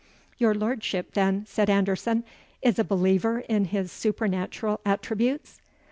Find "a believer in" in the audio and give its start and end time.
2.79-3.65